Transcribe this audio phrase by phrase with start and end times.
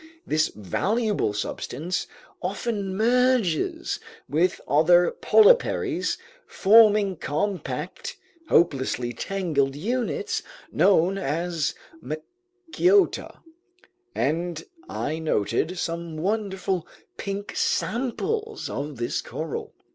[0.25, 2.07] This valuable substance
[2.41, 8.17] often merges with other polyparies, forming compact,
[8.49, 10.41] hopelessly tangled units
[10.71, 13.41] known as "macciota,"
[14.15, 16.87] and I noted some wonderful
[17.17, 19.71] pink samples of this coral.